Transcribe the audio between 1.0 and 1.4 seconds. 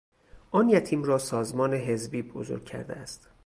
را